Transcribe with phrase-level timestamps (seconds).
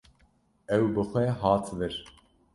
[0.75, 1.95] Ew bi xwe hat vir.